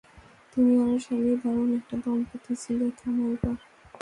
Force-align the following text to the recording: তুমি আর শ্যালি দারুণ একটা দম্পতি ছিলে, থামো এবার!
তুমি 0.51 0.73
আর 0.83 0.95
শ্যালি 1.03 1.31
দারুণ 1.41 1.69
একটা 1.79 1.95
দম্পতি 2.03 2.53
ছিলে, 2.63 2.87
থামো 2.99 3.23
এবার! 3.33 3.57